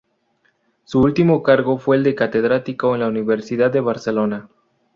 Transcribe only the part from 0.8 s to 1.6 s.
Su último